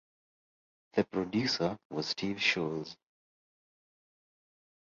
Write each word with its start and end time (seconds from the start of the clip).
The 0.93 1.03
producer 1.03 1.77
was 1.91 2.07
Steve 2.07 2.37
Sholes. 2.41 2.95